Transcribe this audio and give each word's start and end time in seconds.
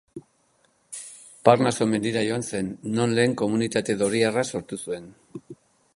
Parnaso 1.49 1.87
mendira 1.91 2.23
joan 2.29 2.45
zen, 2.47 2.73
non 2.97 3.15
lehen 3.19 3.37
komunitate 3.43 3.99
doriarra 4.03 4.49
sortu 4.53 4.85
zuen. 4.85 5.11